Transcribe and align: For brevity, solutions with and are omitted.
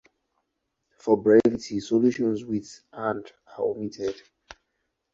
For 0.97 1.15
brevity, 1.15 1.79
solutions 1.79 2.43
with 2.43 2.81
and 2.91 3.23
are 3.45 3.59
omitted. 3.63 4.19